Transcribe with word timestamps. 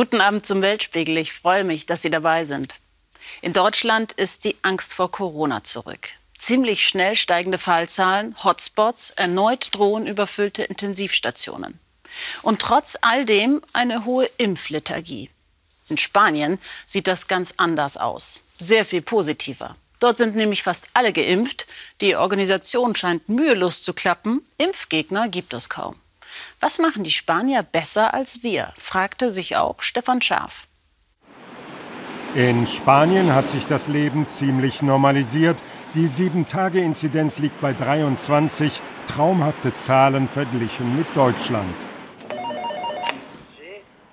Guten 0.00 0.22
Abend 0.22 0.46
zum 0.46 0.62
Weltspiegel. 0.62 1.18
Ich 1.18 1.34
freue 1.34 1.62
mich, 1.62 1.84
dass 1.84 2.00
Sie 2.00 2.08
dabei 2.08 2.44
sind. 2.44 2.76
In 3.42 3.52
Deutschland 3.52 4.12
ist 4.12 4.44
die 4.44 4.56
Angst 4.62 4.94
vor 4.94 5.10
Corona 5.10 5.62
zurück. 5.62 6.08
Ziemlich 6.38 6.88
schnell 6.88 7.16
steigende 7.16 7.58
Fallzahlen, 7.58 8.34
Hotspots, 8.42 9.10
erneut 9.10 9.68
drohen 9.72 10.06
überfüllte 10.06 10.62
Intensivstationen. 10.62 11.78
Und 12.40 12.62
trotz 12.62 12.96
all 13.02 13.26
dem 13.26 13.60
eine 13.74 14.06
hohe 14.06 14.30
Impfliturgie. 14.38 15.28
In 15.90 15.98
Spanien 15.98 16.58
sieht 16.86 17.06
das 17.06 17.28
ganz 17.28 17.52
anders 17.58 17.98
aus. 17.98 18.40
Sehr 18.58 18.86
viel 18.86 19.02
positiver. 19.02 19.76
Dort 19.98 20.16
sind 20.16 20.34
nämlich 20.34 20.62
fast 20.62 20.86
alle 20.94 21.12
geimpft. 21.12 21.66
Die 22.00 22.16
Organisation 22.16 22.96
scheint 22.96 23.28
mühelos 23.28 23.82
zu 23.82 23.92
klappen. 23.92 24.40
Impfgegner 24.56 25.28
gibt 25.28 25.52
es 25.52 25.68
kaum. 25.68 25.96
Was 26.60 26.78
machen 26.78 27.04
die 27.04 27.10
Spanier 27.10 27.62
besser 27.62 28.14
als 28.14 28.42
wir? 28.42 28.72
fragte 28.76 29.30
sich 29.30 29.56
auch 29.56 29.82
Stefan 29.82 30.22
Scharf. 30.22 30.66
In 32.34 32.64
Spanien 32.64 33.34
hat 33.34 33.48
sich 33.48 33.66
das 33.66 33.88
Leben 33.88 34.26
ziemlich 34.26 34.82
normalisiert. 34.82 35.56
Die 35.94 36.06
7-Tage-Inzidenz 36.06 37.38
liegt 37.38 37.60
bei 37.60 37.72
23, 37.72 38.80
traumhafte 39.06 39.74
Zahlen 39.74 40.28
verglichen 40.28 40.96
mit 40.96 41.08
Deutschland. 41.16 41.74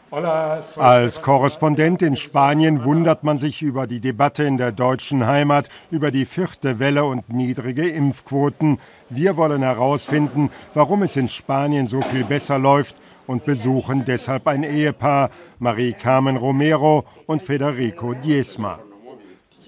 Als 0.10 1.22
Korrespondent 1.22 2.02
in 2.02 2.16
Spanien 2.16 2.86
wundert 2.86 3.26
man 3.26 3.38
sich 3.38 3.62
über 3.62 3.88
die 3.88 4.00
Debatte 4.00 4.44
in 4.44 4.58
der 4.58 4.72
deutschen 4.72 5.28
Heimat 5.28 5.68
über 5.92 6.12
die 6.12 6.26
vierte 6.26 6.80
Welle 6.80 7.04
und 7.04 7.28
niedrige 7.28 7.90
Impfquoten. 7.90 8.80
Wir 9.10 9.36
wollen 9.36 9.64
herausfinden, 9.64 10.50
warum 10.74 11.04
es 11.04 11.18
in 11.18 11.28
Spanien 11.28 11.88
so 11.88 12.02
viel 12.02 12.24
besser 12.24 12.58
läuft 12.58 12.96
und 13.28 13.44
besuchen 13.44 14.06
deshalb 14.06 14.48
ein 14.48 14.64
Ehepaar, 14.64 15.30
Marie 15.60 15.92
Carmen 15.92 16.38
Romero 16.38 17.04
und 17.26 17.42
Federico 17.42 18.14
Diesma. 18.14 18.80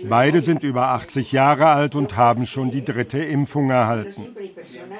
Beide 0.07 0.41
sind 0.41 0.63
über 0.63 0.89
80 0.89 1.31
Jahre 1.31 1.67
alt 1.67 1.95
und 1.95 2.15
haben 2.15 2.45
schon 2.45 2.71
die 2.71 2.83
dritte 2.83 3.19
Impfung 3.19 3.69
erhalten. 3.69 4.27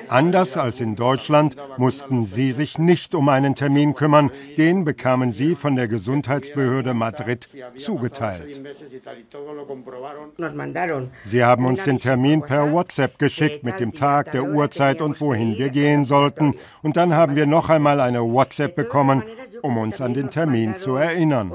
Anders 0.08 0.58
als 0.58 0.80
in 0.80 0.95
Deutschland 0.95 1.55
mussten 1.78 2.25
sie 2.25 2.52
sich 2.52 2.78
nicht 2.78 3.14
um 3.16 3.30
einen 3.30 3.55
Termin 3.55 3.94
kümmern, 3.94 4.31
den 4.58 4.83
bekamen 4.83 5.31
sie 5.31 5.55
von 5.55 5.75
der 5.75 5.88
Gesundheitsbehörde 5.88 6.94
Madrid 6.94 7.50
zugeteilt. 7.77 8.61
Sie 11.23 11.44
haben 11.44 11.66
uns 11.66 11.83
den 11.83 12.00
Termin 12.00 12.42
per 12.42 12.72
WhatsApp 12.72 13.20
geschickt 13.20 13.64
mit 13.64 13.80
dem 13.80 13.94
Tag, 13.94 14.31
der 14.31 14.44
Uhrzeit 14.44 15.02
und 15.02 15.20
wohin 15.22 15.58
wir 15.58 15.70
gehen 15.70 16.05
sollten. 16.05 16.55
Und 16.81 16.97
dann 16.97 17.14
haben 17.14 17.36
wir 17.36 17.45
noch 17.45 17.70
einmal 17.70 18.00
eine 18.00 18.22
WhatsApp 18.22 18.75
bekommen, 18.75 19.23
um 19.61 19.77
uns 19.77 20.02
an 20.02 20.13
den 20.13 20.29
Termin 20.29 20.75
zu 20.77 20.95
erinnern. 20.95 21.52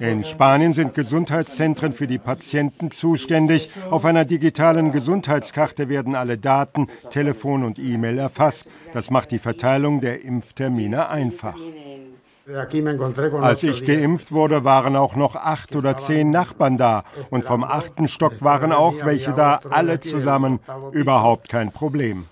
In 0.00 0.24
Spanien 0.24 0.72
sind 0.72 0.94
Gesundheitszentren 0.94 1.92
für 1.92 2.06
die 2.06 2.18
Patienten 2.18 2.90
zuständig. 2.90 3.70
Auf 3.90 4.04
einer 4.04 4.24
digitalen 4.24 4.92
Gesundheitskarte 4.92 5.88
werden 5.88 6.14
alle 6.14 6.38
Daten, 6.38 6.88
Telefon 7.10 7.64
und 7.64 7.78
E-Mail 7.78 8.18
erfasst. 8.18 8.66
Das 8.92 9.10
macht 9.10 9.30
die 9.30 9.38
Verteilung 9.38 10.00
der 10.00 10.24
Impftermine 10.24 11.08
einfach. 11.08 11.56
Als 13.40 13.62
ich 13.62 13.84
geimpft 13.84 14.32
wurde, 14.32 14.64
waren 14.64 14.96
auch 14.96 15.14
noch 15.14 15.36
acht 15.36 15.76
oder 15.76 15.96
zehn 15.96 16.30
Nachbarn 16.30 16.76
da. 16.76 17.04
Und 17.30 17.44
vom 17.44 17.62
achten 17.62 18.08
Stock 18.08 18.42
waren 18.42 18.72
auch 18.72 19.04
welche 19.04 19.32
da, 19.32 19.60
alle 19.70 20.00
zusammen. 20.00 20.58
Überhaupt 20.92 21.48
kein 21.48 21.70
Problem. 21.70 22.26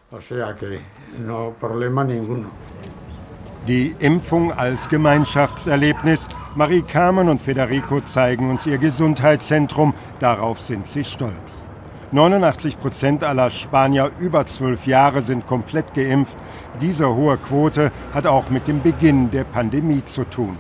Die 3.69 3.95
Impfung 3.99 4.51
als 4.51 4.89
Gemeinschaftserlebnis. 4.89 6.27
Marie 6.55 6.81
Carmen 6.81 7.29
und 7.29 7.43
Federico 7.43 8.01
zeigen 8.01 8.49
uns 8.49 8.65
ihr 8.65 8.79
Gesundheitszentrum. 8.79 9.93
Darauf 10.21 10.59
sind 10.59 10.87
sie 10.87 11.05
stolz. 11.05 11.67
89 12.11 12.79
Prozent 12.79 13.23
aller 13.23 13.51
Spanier 13.51 14.11
über 14.19 14.47
zwölf 14.47 14.87
Jahre 14.87 15.21
sind 15.21 15.45
komplett 15.45 15.93
geimpft. 15.93 16.39
Diese 16.81 17.15
hohe 17.15 17.37
Quote 17.37 17.93
hat 18.15 18.27
auch 18.27 18.49
mit 18.49 18.69
dem 18.69 18.81
Beginn 18.81 19.31
der 19.31 19.45
Pandemie 19.45 20.03
zu 20.03 20.25
tun. 20.25 20.57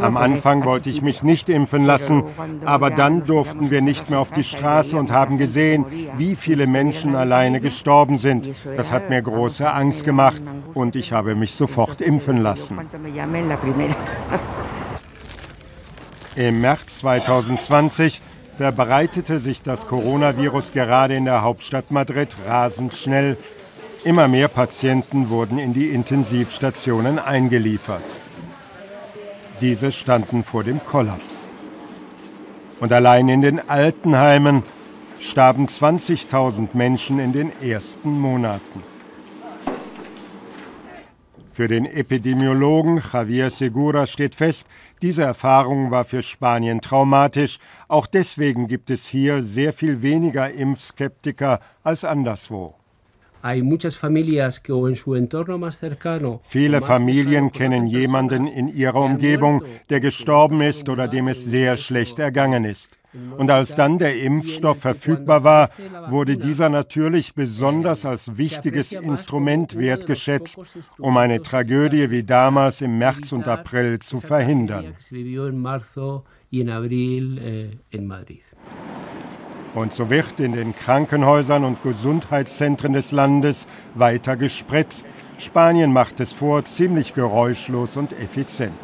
Am 0.00 0.16
Anfang 0.16 0.64
wollte 0.64 0.90
ich 0.90 1.02
mich 1.02 1.22
nicht 1.22 1.48
impfen 1.48 1.84
lassen, 1.84 2.24
aber 2.64 2.90
dann 2.90 3.24
durften 3.24 3.70
wir 3.70 3.82
nicht 3.82 4.10
mehr 4.10 4.18
auf 4.18 4.30
die 4.30 4.44
Straße 4.44 4.96
und 4.96 5.10
haben 5.10 5.38
gesehen, 5.38 5.84
wie 6.16 6.36
viele 6.36 6.66
Menschen 6.66 7.14
alleine 7.14 7.60
gestorben 7.60 8.16
sind. 8.16 8.48
Das 8.76 8.92
hat 8.92 9.10
mir 9.10 9.22
große 9.22 9.70
Angst 9.72 10.04
gemacht 10.04 10.42
und 10.74 10.96
ich 10.96 11.12
habe 11.12 11.34
mich 11.34 11.54
sofort 11.54 12.00
impfen 12.00 12.38
lassen. 12.38 12.78
Im 16.36 16.60
März 16.60 16.98
2020 17.00 18.20
verbreitete 18.56 19.40
sich 19.40 19.62
das 19.62 19.86
Coronavirus 19.86 20.72
gerade 20.72 21.14
in 21.14 21.24
der 21.24 21.42
Hauptstadt 21.42 21.90
Madrid 21.90 22.36
rasend 22.46 22.94
schnell. 22.94 23.36
Immer 24.04 24.28
mehr 24.28 24.48
Patienten 24.48 25.28
wurden 25.28 25.58
in 25.58 25.74
die 25.74 25.88
Intensivstationen 25.88 27.18
eingeliefert. 27.18 28.02
Diese 29.60 29.92
standen 29.92 30.42
vor 30.42 30.64
dem 30.64 30.80
Kollaps. 30.84 31.50
Und 32.80 32.92
allein 32.92 33.28
in 33.28 33.42
den 33.42 33.68
Altenheimen 33.68 34.62
starben 35.18 35.66
20.000 35.66 36.68
Menschen 36.72 37.18
in 37.18 37.32
den 37.32 37.52
ersten 37.62 38.18
Monaten. 38.18 38.82
Für 41.52 41.68
den 41.68 41.84
Epidemiologen 41.84 43.02
Javier 43.12 43.50
Segura 43.50 44.06
steht 44.06 44.34
fest, 44.34 44.66
diese 45.02 45.24
Erfahrung 45.24 45.90
war 45.90 46.06
für 46.06 46.22
Spanien 46.22 46.80
traumatisch. 46.80 47.58
Auch 47.86 48.06
deswegen 48.06 48.66
gibt 48.66 48.88
es 48.88 49.06
hier 49.06 49.42
sehr 49.42 49.74
viel 49.74 50.00
weniger 50.00 50.50
Impfskeptiker 50.50 51.60
als 51.82 52.04
anderswo. 52.04 52.79
Viele 56.42 56.80
Familien 56.80 57.52
kennen 57.52 57.86
jemanden 57.86 58.46
in 58.46 58.68
ihrer 58.68 59.02
Umgebung, 59.02 59.62
der 59.88 60.00
gestorben 60.00 60.60
ist 60.60 60.88
oder 60.88 61.08
dem 61.08 61.28
es 61.28 61.44
sehr 61.44 61.76
schlecht 61.76 62.18
ergangen 62.18 62.64
ist. 62.64 63.00
Und 63.36 63.50
als 63.50 63.74
dann 63.74 63.98
der 63.98 64.20
Impfstoff 64.22 64.80
verfügbar 64.80 65.42
war, 65.42 65.70
wurde 66.08 66.36
dieser 66.36 66.68
natürlich 66.68 67.34
besonders 67.34 68.06
als 68.06 68.36
wichtiges 68.36 68.92
Instrument 68.92 69.76
wertgeschätzt, 69.76 70.58
um 70.98 71.16
eine 71.16 71.42
Tragödie 71.42 72.10
wie 72.10 72.22
damals 72.22 72.80
im 72.82 72.98
März 72.98 73.32
und 73.32 73.48
April 73.48 73.98
zu 73.98 74.20
verhindern. 74.20 74.94
Und 79.74 79.92
so 79.92 80.10
wird 80.10 80.40
in 80.40 80.52
den 80.52 80.74
Krankenhäusern 80.74 81.64
und 81.64 81.82
Gesundheitszentren 81.82 82.92
des 82.92 83.12
Landes 83.12 83.68
weiter 83.94 84.36
gespritzt. 84.36 85.04
Spanien 85.38 85.92
macht 85.92 86.20
es 86.20 86.32
vor, 86.32 86.64
ziemlich 86.64 87.14
geräuschlos 87.14 87.96
und 87.96 88.12
effizient. 88.12 88.74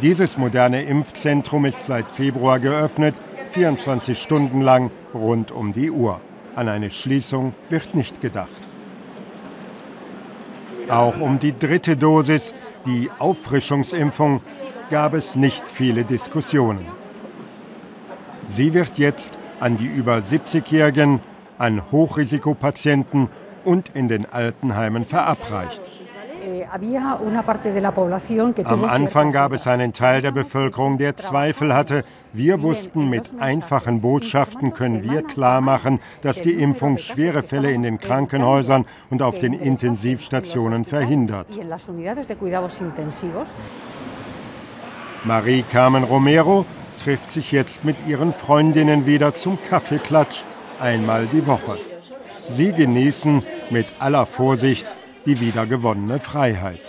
Dieses 0.00 0.38
moderne 0.38 0.82
Impfzentrum 0.82 1.66
ist 1.66 1.86
seit 1.86 2.10
Februar 2.10 2.58
geöffnet, 2.58 3.14
24 3.50 4.18
Stunden 4.18 4.62
lang 4.62 4.90
rund 5.12 5.52
um 5.52 5.72
die 5.72 5.90
Uhr. 5.90 6.20
An 6.56 6.68
eine 6.68 6.90
Schließung 6.90 7.54
wird 7.68 7.94
nicht 7.94 8.20
gedacht. 8.20 8.48
Auch 10.88 11.20
um 11.20 11.38
die 11.38 11.56
dritte 11.56 11.96
Dosis, 11.96 12.52
die 12.86 13.10
Auffrischungsimpfung, 13.18 14.40
gab 14.90 15.14
es 15.14 15.36
nicht 15.36 15.68
viele 15.70 16.04
Diskussionen. 16.04 16.86
Sie 18.46 18.74
wird 18.74 18.98
jetzt 18.98 19.38
an 19.62 19.76
die 19.76 19.86
über 19.86 20.16
70-Jährigen, 20.16 21.20
an 21.56 21.92
Hochrisikopatienten 21.92 23.28
und 23.64 23.90
in 23.94 24.08
den 24.08 24.26
Altenheimen 24.26 25.04
verabreicht. 25.04 25.82
Am 28.64 28.84
Anfang 28.84 29.30
gab 29.30 29.52
es 29.52 29.68
einen 29.68 29.92
Teil 29.92 30.20
der 30.20 30.32
Bevölkerung, 30.32 30.98
der 30.98 31.16
Zweifel 31.16 31.72
hatte. 31.72 32.04
Wir 32.32 32.62
wussten, 32.62 33.08
mit 33.08 33.40
einfachen 33.40 34.00
Botschaften 34.00 34.72
können 34.72 35.04
wir 35.04 35.22
klarmachen, 35.22 36.00
dass 36.22 36.42
die 36.42 36.54
Impfung 36.54 36.98
schwere 36.98 37.44
Fälle 37.44 37.70
in 37.70 37.82
den 37.82 38.00
Krankenhäusern 38.00 38.84
und 39.10 39.22
auf 39.22 39.38
den 39.38 39.52
Intensivstationen 39.52 40.84
verhindert. 40.84 41.46
Marie 45.24 45.62
Carmen 45.70 46.02
Romero 46.02 46.66
trifft 46.98 47.30
sich 47.30 47.52
jetzt 47.52 47.84
mit 47.84 47.96
ihren 48.06 48.32
Freundinnen 48.32 49.06
wieder 49.06 49.34
zum 49.34 49.58
Kaffeeklatsch 49.62 50.44
einmal 50.80 51.26
die 51.26 51.46
Woche. 51.46 51.78
Sie 52.48 52.72
genießen 52.72 53.44
mit 53.70 53.86
aller 53.98 54.26
Vorsicht 54.26 54.86
die 55.24 55.40
wiedergewonnene 55.40 56.18
Freiheit. 56.20 56.80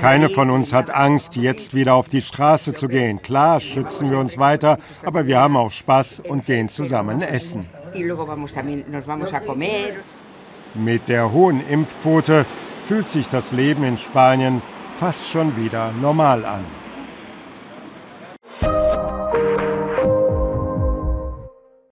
Keine 0.00 0.28
von 0.28 0.50
uns 0.50 0.72
hat 0.72 0.90
Angst, 0.90 1.36
jetzt 1.36 1.74
wieder 1.74 1.94
auf 1.94 2.08
die 2.08 2.22
Straße 2.22 2.74
zu 2.74 2.88
gehen. 2.88 3.22
Klar 3.22 3.60
schützen 3.60 4.10
wir 4.10 4.18
uns 4.18 4.38
weiter, 4.38 4.78
aber 5.04 5.26
wir 5.26 5.40
haben 5.40 5.56
auch 5.56 5.70
Spaß 5.70 6.20
und 6.20 6.46
gehen 6.46 6.68
zusammen 6.68 7.22
essen. 7.22 7.66
Mit 10.74 11.08
der 11.08 11.32
hohen 11.32 11.66
Impfquote 11.68 12.46
fühlt 12.84 13.08
sich 13.08 13.28
das 13.28 13.52
Leben 13.52 13.84
in 13.84 13.96
Spanien 13.96 14.62
fast 14.96 15.28
schon 15.28 15.56
wieder 15.56 15.92
normal 15.92 16.44
an. 16.44 16.81